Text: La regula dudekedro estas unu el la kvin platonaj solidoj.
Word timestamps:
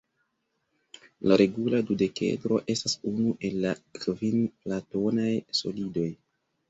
La 1.31 1.35
regula 1.41 1.81
dudekedro 1.89 2.59
estas 2.75 2.97
unu 3.11 3.35
el 3.51 3.61
la 3.67 3.75
kvin 4.07 4.43
platonaj 4.65 5.31
solidoj. 5.63 6.09